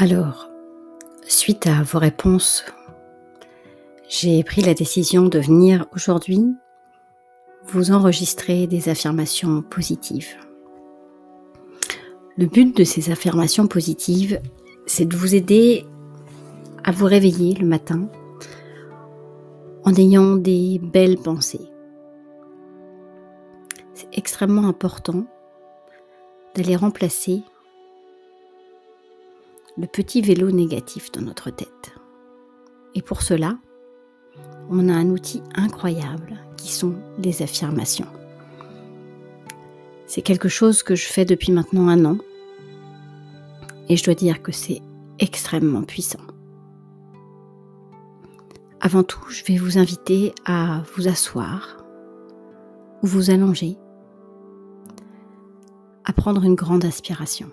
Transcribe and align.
Alors, 0.00 0.48
suite 1.26 1.66
à 1.66 1.82
vos 1.82 1.98
réponses, 1.98 2.64
j'ai 4.08 4.44
pris 4.44 4.62
la 4.62 4.72
décision 4.72 5.26
de 5.26 5.40
venir 5.40 5.86
aujourd'hui 5.92 6.54
vous 7.66 7.90
enregistrer 7.90 8.68
des 8.68 8.88
affirmations 8.90 9.60
positives. 9.60 10.36
Le 12.36 12.46
but 12.46 12.76
de 12.76 12.84
ces 12.84 13.10
affirmations 13.10 13.66
positives, 13.66 14.40
c'est 14.86 15.04
de 15.04 15.16
vous 15.16 15.34
aider 15.34 15.84
à 16.84 16.92
vous 16.92 17.06
réveiller 17.06 17.54
le 17.54 17.66
matin 17.66 18.08
en 19.82 19.92
ayant 19.96 20.36
des 20.36 20.78
belles 20.80 21.18
pensées. 21.18 21.72
C'est 23.94 24.16
extrêmement 24.16 24.68
important 24.68 25.26
d'aller 26.54 26.76
remplacer 26.76 27.42
le 29.78 29.86
petit 29.86 30.22
vélo 30.22 30.50
négatif 30.50 31.12
dans 31.12 31.20
notre 31.20 31.50
tête. 31.50 31.92
Et 32.94 33.02
pour 33.02 33.22
cela, 33.22 33.58
on 34.70 34.88
a 34.88 34.92
un 34.92 35.08
outil 35.10 35.40
incroyable 35.54 36.38
qui 36.56 36.72
sont 36.72 36.94
les 37.18 37.42
affirmations. 37.42 38.08
C'est 40.06 40.22
quelque 40.22 40.48
chose 40.48 40.82
que 40.82 40.96
je 40.96 41.06
fais 41.06 41.24
depuis 41.24 41.52
maintenant 41.52 41.88
un 41.88 42.04
an 42.04 42.18
et 43.88 43.96
je 43.96 44.04
dois 44.04 44.14
dire 44.14 44.42
que 44.42 44.52
c'est 44.52 44.82
extrêmement 45.20 45.82
puissant. 45.82 46.18
Avant 48.80 49.04
tout, 49.04 49.28
je 49.28 49.44
vais 49.44 49.58
vous 49.58 49.78
inviter 49.78 50.34
à 50.44 50.82
vous 50.94 51.08
asseoir 51.08 51.84
ou 53.02 53.06
vous 53.06 53.30
allonger, 53.30 53.76
à 56.04 56.12
prendre 56.12 56.42
une 56.42 56.54
grande 56.54 56.84
aspiration. 56.84 57.50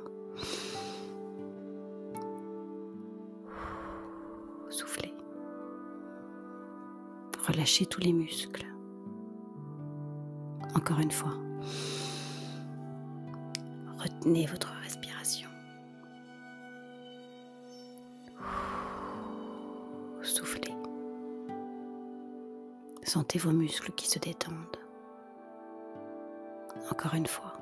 Relâchez 7.56 7.86
tous 7.86 8.02
les 8.02 8.12
muscles. 8.12 8.66
Encore 10.76 11.00
une 11.00 11.12
fois. 11.12 11.32
Retenez 13.98 14.46
votre 14.46 14.74
respiration. 14.84 15.50
Soufflez. 20.22 20.74
Sentez 23.04 23.40
vos 23.40 23.52
muscles 23.52 23.94
qui 23.94 24.10
se 24.10 24.20
détendent. 24.20 24.56
Encore 26.92 27.14
une 27.14 27.28
fois. 27.28 27.54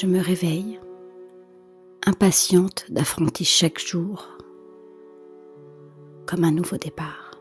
Je 0.00 0.06
me 0.06 0.20
réveille, 0.20 0.78
impatiente 2.06 2.84
d'affronter 2.88 3.42
chaque 3.42 3.80
jour 3.80 4.28
comme 6.24 6.44
un 6.44 6.52
nouveau 6.52 6.76
départ. 6.76 7.32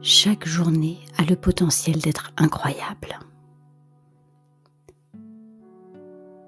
Chaque 0.00 0.46
journée 0.46 1.00
a 1.18 1.24
le 1.24 1.34
potentiel 1.34 1.98
d'être 1.98 2.30
incroyable. 2.36 3.18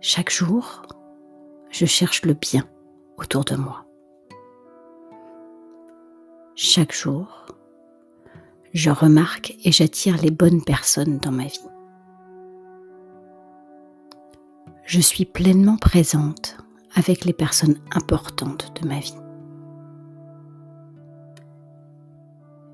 Chaque 0.00 0.30
jour, 0.30 0.82
je 1.70 1.84
cherche 1.84 2.24
le 2.24 2.34
bien 2.34 2.62
autour 3.16 3.44
de 3.44 3.56
moi. 3.56 3.86
Chaque 6.54 6.94
jour, 6.94 7.46
je 8.72 8.90
remarque 8.90 9.56
et 9.64 9.72
j'attire 9.72 10.16
les 10.22 10.30
bonnes 10.30 10.62
personnes 10.62 11.18
dans 11.18 11.32
ma 11.32 11.46
vie. 11.46 11.58
Je 14.88 15.00
suis 15.00 15.26
pleinement 15.26 15.76
présente 15.76 16.56
avec 16.94 17.26
les 17.26 17.34
personnes 17.34 17.78
importantes 17.90 18.72
de 18.80 18.88
ma 18.88 19.00
vie. 19.00 19.12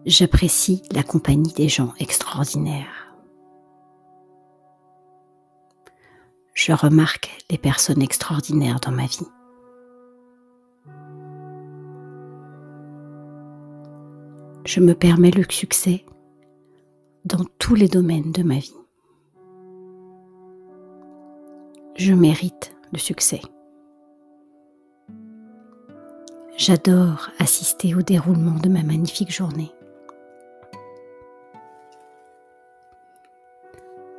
J'apprécie 0.07 0.85
la 0.93 1.03
compagnie 1.03 1.53
des 1.55 1.69
gens 1.69 1.93
extraordinaires. 1.99 3.13
Je 6.53 6.71
remarque 6.71 7.37
les 7.51 7.59
personnes 7.59 8.01
extraordinaires 8.01 8.79
dans 8.79 8.93
ma 8.93 9.07
vie. 9.07 9.27
je 14.67 14.81
me 14.81 14.95
permets 14.95 15.31
le 15.31 15.45
succès 15.51 16.07
dans 17.25 17.45
tous 17.59 17.75
les 17.75 17.89
domaines 17.89 18.33
de 18.33 18.43
ma 18.43 18.59
vie. 18.59 18.84
Je 21.97 22.13
mérite 22.13 22.75
le 22.93 22.99
succès. 22.99 23.41
J'adore 26.57 27.31
assister 27.39 27.95
au 27.95 28.03
déroulement 28.03 28.59
de 28.59 28.69
ma 28.69 28.83
magnifique 28.83 29.31
journée. 29.31 29.71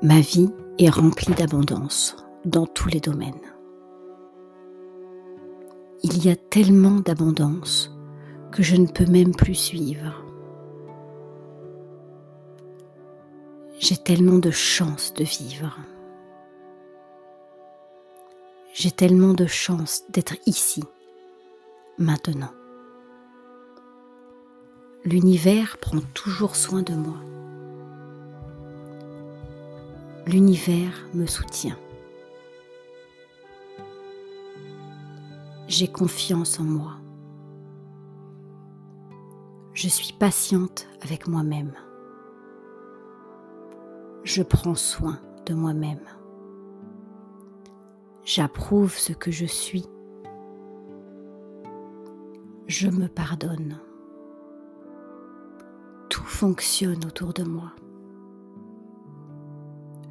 Ma 0.02 0.22
vie 0.22 0.50
est 0.80 0.90
remplie 0.90 1.34
d'abondance 1.34 2.16
dans 2.46 2.66
tous 2.66 2.88
les 2.88 3.02
domaines. 3.02 3.34
Il 6.04 6.26
y 6.26 6.30
a 6.30 6.36
tellement 6.38 7.02
d'abondance 7.02 7.94
que 8.52 8.64
je 8.64 8.78
ne 8.78 8.88
peux 8.88 9.06
même 9.06 9.36
plus 9.36 9.56
suivre. 9.56 10.24
J'ai 13.80 13.98
tellement 13.98 14.38
de 14.38 14.52
chance 14.52 15.14
de 15.14 15.26
vivre. 15.26 15.78
J'ai 18.78 18.92
tellement 18.92 19.34
de 19.34 19.46
chance 19.46 20.04
d'être 20.10 20.36
ici, 20.46 20.84
maintenant. 21.98 22.52
L'univers 25.06 25.78
prend 25.78 26.02
toujours 26.14 26.56
soin 26.56 26.82
de 26.84 26.94
moi. 26.94 27.18
L'univers 30.28 31.08
me 31.14 31.26
soutient. 31.26 31.78
J'ai 35.68 35.88
confiance 35.88 36.60
en 36.60 36.64
moi. 36.64 36.94
Je 39.74 39.88
suis 39.88 40.14
patiente 40.14 40.88
avec 41.02 41.28
moi-même 41.28 41.74
je 44.26 44.42
prends 44.42 44.76
soin 44.76 45.20
de 45.46 45.54
moi-même. 45.54 46.02
J'approuve 48.26 48.98
ce 48.98 49.14
que 49.14 49.30
je 49.30 49.46
suis. 49.46 49.86
Je 52.66 52.90
me 52.90 53.08
pardonne. 53.08 53.80
Tout 56.10 56.24
fonctionne 56.24 57.06
autour 57.06 57.34
de 57.34 57.44
moi. 57.44 57.74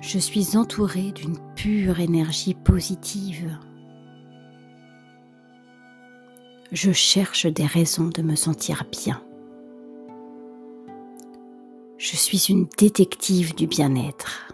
Je 0.00 0.20
suis 0.20 0.56
entourée 0.56 1.10
d'une 1.10 1.38
pure 1.56 1.98
énergie 1.98 2.54
positive. 2.54 3.58
Je 6.70 6.92
cherche 6.92 7.46
des 7.46 7.66
raisons 7.66 8.10
de 8.10 8.22
me 8.22 8.36
sentir 8.36 8.84
bien. 8.92 9.20
Je 11.98 12.14
suis 12.14 12.46
une 12.48 12.68
détective 12.78 13.56
du 13.56 13.66
bien-être. 13.66 14.53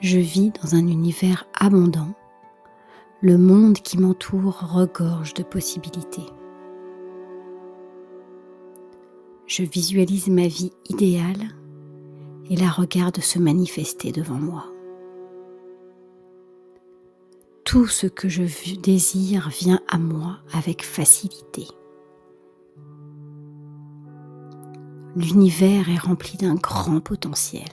Je 0.00 0.18
vis 0.18 0.52
dans 0.62 0.74
un 0.74 0.86
univers 0.86 1.46
abondant. 1.58 2.14
Le 3.22 3.38
monde 3.38 3.78
qui 3.78 3.98
m'entoure 3.98 4.60
regorge 4.74 5.34
de 5.34 5.42
possibilités. 5.42 6.26
Je 9.46 9.62
visualise 9.62 10.28
ma 10.28 10.48
vie 10.48 10.72
idéale 10.90 11.48
et 12.50 12.56
la 12.56 12.68
regarde 12.68 13.20
se 13.20 13.38
manifester 13.38 14.12
devant 14.12 14.38
moi. 14.38 14.66
Tout 17.64 17.86
ce 17.86 18.06
que 18.06 18.28
je 18.28 18.44
désire 18.80 19.48
vient 19.48 19.80
à 19.88 19.98
moi 19.98 20.38
avec 20.52 20.84
facilité. 20.84 21.66
l'univers 25.16 25.88
est 25.88 25.98
rempli 25.98 26.36
d'un 26.36 26.54
grand 26.54 27.00
potentiel. 27.00 27.64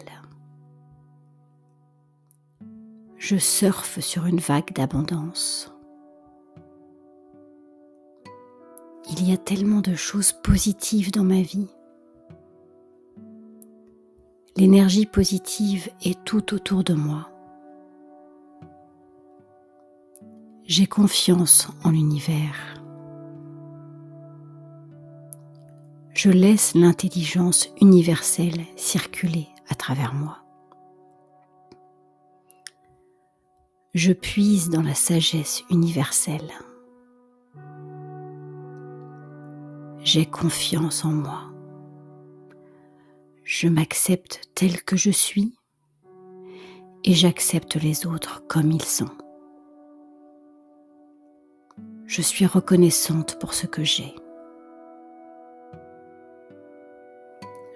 Je 3.26 3.38
surfe 3.38 4.02
sur 4.02 4.26
une 4.26 4.42
vague 4.42 4.74
d'abondance. 4.74 5.74
Il 9.10 9.26
y 9.26 9.32
a 9.32 9.38
tellement 9.38 9.80
de 9.80 9.96
choses 9.96 10.34
positives 10.34 11.10
dans 11.10 11.24
ma 11.24 11.42
vie. 11.42 11.70
L'énergie 14.58 15.06
positive 15.06 15.90
est 16.04 16.22
tout 16.26 16.54
autour 16.54 16.84
de 16.84 16.96
moi. 16.96 17.30
J'ai 20.66 20.86
confiance 20.86 21.70
en 21.86 21.92
l'univers. 21.92 22.84
Je 26.14 26.30
laisse 26.30 26.76
l'intelligence 26.76 27.70
universelle 27.80 28.66
circuler 28.76 29.48
à 29.70 29.76
travers 29.76 30.14
moi. 30.14 30.43
Je 33.94 34.12
puise 34.12 34.70
dans 34.70 34.82
la 34.82 34.96
sagesse 34.96 35.64
universelle. 35.70 36.52
J'ai 40.00 40.26
confiance 40.26 41.06
en 41.06 41.12
moi. 41.12 41.44
Je 43.44 43.68
m'accepte 43.68 44.50
tel 44.56 44.82
que 44.82 44.98
je 44.98 45.12
suis 45.12 45.54
et 47.04 47.14
j'accepte 47.14 47.76
les 47.76 48.08
autres 48.08 48.44
comme 48.48 48.72
ils 48.72 48.82
sont. 48.82 49.12
Je 52.08 52.24
suis 52.24 52.48
reconnaissante 52.48 53.38
pour 53.40 53.54
ce 53.54 53.68
que 53.68 53.84
j'ai. 53.84 54.16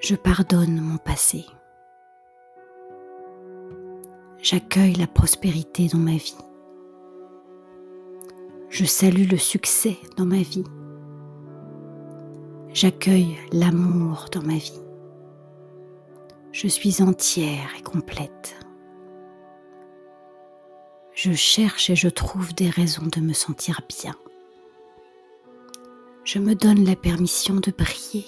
Je 0.01 0.15
pardonne 0.15 0.81
mon 0.81 0.97
passé. 0.97 1.45
J'accueille 4.49 4.93
la 4.93 5.07
prospérité 5.07 5.89
dans 5.89 5.97
ma 5.97 6.15
vie. 6.15 6.37
Je 8.69 8.85
salue 8.85 9.29
le 9.29 9.35
succès 9.35 9.97
dans 10.15 10.25
ma 10.25 10.37
vie. 10.37 10.63
J'accueille 12.73 13.35
l'amour 13.51 14.27
dans 14.31 14.41
ma 14.41 14.55
vie. 14.55 14.79
Je 16.53 16.69
suis 16.69 17.03
entière 17.03 17.73
et 17.77 17.81
complète. 17.81 18.55
Je 21.13 21.33
cherche 21.33 21.89
et 21.89 21.97
je 21.97 22.07
trouve 22.07 22.55
des 22.55 22.69
raisons 22.69 23.07
de 23.07 23.19
me 23.19 23.33
sentir 23.33 23.81
bien. 23.89 24.15
Je 26.23 26.39
me 26.39 26.55
donne 26.55 26.85
la 26.85 26.95
permission 26.95 27.55
de 27.55 27.73
briller. 27.77 28.25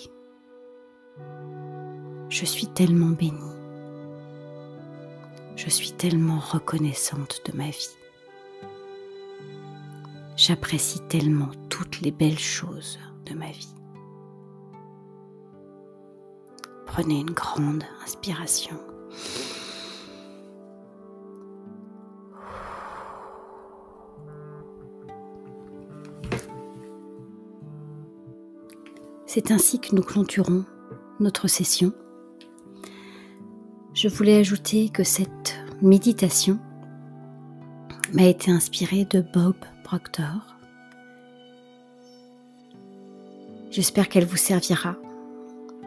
Je 2.27 2.43
suis 2.43 2.67
tellement 2.67 3.11
bénie. 3.11 3.58
Je 5.61 5.69
suis 5.69 5.91
tellement 5.91 6.39
reconnaissante 6.39 7.41
de 7.45 7.57
ma 7.57 7.69
vie. 7.69 7.89
J'apprécie 10.37 11.01
tellement 11.09 11.49
toutes 11.67 11.99
les 11.99 12.11
belles 12.11 12.39
choses 12.39 12.97
de 13.25 13.35
ma 13.35 13.51
vie. 13.51 13.75
Prenez 16.85 17.19
une 17.19 17.31
grande 17.31 17.83
inspiration. 18.05 18.79
C'est 29.25 29.51
ainsi 29.51 29.81
que 29.81 29.93
nous 29.93 30.03
clôturons 30.03 30.63
notre 31.19 31.49
session. 31.49 31.91
Je 34.01 34.07
voulais 34.07 34.37
ajouter 34.37 34.87
que 34.87 35.03
cette 35.03 35.57
méditation 35.81 36.57
m'a 38.13 38.27
été 38.27 38.49
inspirée 38.49 39.03
de 39.03 39.19
Bob 39.19 39.57
Proctor. 39.83 40.55
J'espère 43.71 44.07
qu'elle 44.07 44.23
vous 44.23 44.37
servira 44.37 44.95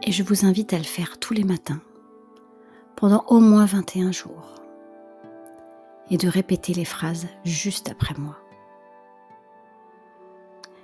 et 0.03 0.11
je 0.11 0.21
vous 0.21 0.45
invite 0.45 0.73
à 0.73 0.77
le 0.77 0.83
faire 0.83 1.17
tous 1.17 1.33
les 1.33 1.43
matins 1.43 1.81
pendant 2.95 3.25
au 3.29 3.39
moins 3.39 3.65
21 3.65 4.11
jours 4.11 4.61
et 6.11 6.17
de 6.17 6.27
répéter 6.27 6.75
les 6.75 6.85
phrases 6.85 7.25
juste 7.45 7.89
après 7.89 8.13
moi. 8.19 8.37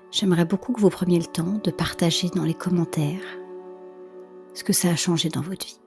J'aimerais 0.09 0.45
beaucoup 0.45 0.73
que 0.73 0.81
vous 0.81 0.89
preniez 0.89 1.19
le 1.19 1.27
temps 1.27 1.61
de 1.63 1.69
partager 1.69 2.29
dans 2.29 2.43
les 2.43 2.55
commentaires 2.55 3.37
ce 4.55 4.63
que 4.63 4.73
ça 4.73 4.89
a 4.89 4.95
changé 4.95 5.29
dans 5.29 5.41
votre 5.41 5.67
vie. 5.67 5.79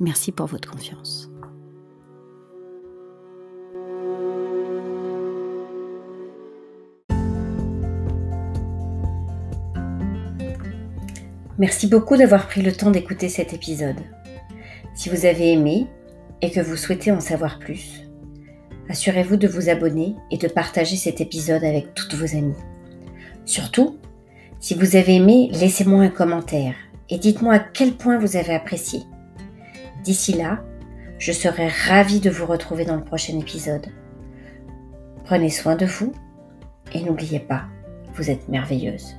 Merci 0.00 0.32
pour 0.32 0.46
votre 0.46 0.70
confiance. 0.70 1.30
Merci 11.58 11.86
beaucoup 11.86 12.16
d'avoir 12.16 12.48
pris 12.48 12.62
le 12.62 12.72
temps 12.72 12.90
d'écouter 12.90 13.28
cet 13.28 13.52
épisode. 13.52 14.00
Si 14.96 15.08
vous 15.08 15.24
avez 15.24 15.52
aimé 15.52 15.86
et 16.42 16.50
que 16.50 16.60
vous 16.60 16.76
souhaitez 16.76 17.12
en 17.12 17.20
savoir 17.20 17.60
plus, 17.60 18.08
assurez-vous 18.88 19.36
de 19.36 19.46
vous 19.46 19.68
abonner 19.68 20.16
et 20.32 20.36
de 20.36 20.48
partager 20.48 20.96
cet 20.96 21.20
épisode 21.20 21.62
avec 21.62 21.94
toutes 21.94 22.14
vos 22.14 22.36
amies. 22.36 22.56
Surtout, 23.44 23.98
si 24.58 24.74
vous 24.74 24.96
avez 24.96 25.16
aimé, 25.16 25.48
laissez-moi 25.52 26.02
un 26.02 26.08
commentaire 26.08 26.74
et 27.08 27.18
dites-moi 27.18 27.54
à 27.54 27.58
quel 27.60 27.92
point 27.92 28.18
vous 28.18 28.36
avez 28.36 28.54
apprécié. 28.54 29.00
D'ici 30.04 30.34
là, 30.34 30.62
je 31.18 31.32
serai 31.32 31.68
ravie 31.68 32.20
de 32.20 32.28
vous 32.28 32.44
retrouver 32.44 32.84
dans 32.84 32.96
le 32.96 33.04
prochain 33.04 33.38
épisode. 33.38 33.86
Prenez 35.24 35.48
soin 35.48 35.76
de 35.76 35.86
vous 35.86 36.12
et 36.92 37.02
n'oubliez 37.02 37.40
pas, 37.40 37.64
vous 38.12 38.28
êtes 38.28 38.46
merveilleuse. 38.50 39.16